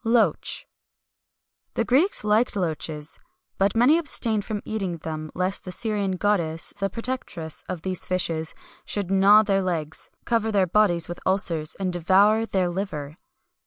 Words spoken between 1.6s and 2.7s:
The Greeks liked